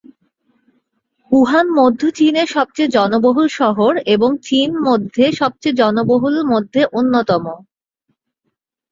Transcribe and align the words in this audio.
Wuhan 1.31 1.67
মধ্য 1.71 2.01
চীনের 2.11 2.47
সবচেয়ে 2.47 2.93
জনবহুল 2.95 3.47
শহর 3.51 3.93
এবং 4.05 4.29
চীন 4.41 4.69
মধ্যে 4.87 5.23
সবচেয়ে 5.31 5.79
জনবহুল 5.81 6.35
মধ্যে 6.43 6.81
অন্যতম। 6.93 7.45